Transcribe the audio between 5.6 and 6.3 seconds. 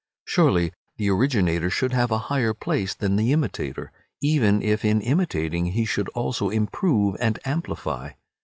he should